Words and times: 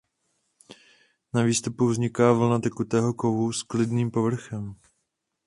Na 1.33 1.43
výstupu 1.43 1.87
vzniká 1.87 2.33
vlna 2.33 2.59
tekutého 2.59 3.13
kovu 3.13 3.53
s 3.53 3.63
klidným 3.63 4.11
povrchem. 4.11 4.75